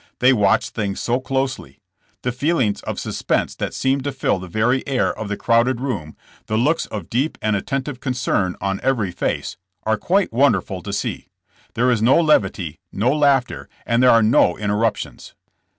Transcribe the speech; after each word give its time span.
They 0.17 0.33
watch 0.33 0.69
things 0.71 0.99
so 0.99 1.19
closely. 1.19 1.79
The 2.23 2.31
feelings 2.31 2.81
of 2.81 2.99
suspense 2.99 3.53
that 3.57 3.75
seem 3.75 4.01
to 4.01 4.11
fill 4.11 4.39
the 4.39 4.47
very 4.47 4.81
air 4.87 5.13
of 5.15 5.27
the 5.27 5.37
crowded 5.37 5.79
room, 5.79 6.17
the 6.47 6.57
looks 6.57 6.87
of 6.87 7.07
deep 7.07 7.37
and 7.39 7.55
at 7.55 7.67
tentive 7.67 7.99
concern 7.99 8.55
on 8.59 8.79
every 8.81 9.11
face, 9.11 9.57
are 9.83 9.97
quite 9.97 10.33
wonderful 10.33 10.81
to 10.81 10.91
see. 10.91 11.27
There 11.75 11.91
is 11.91 12.01
no 12.01 12.19
levity, 12.19 12.79
no 12.91 13.11
laughter, 13.11 13.69
and 13.85 14.01
there 14.01 14.09
are 14.09 14.23
no 14.23 14.57
interruptions. 14.57 15.35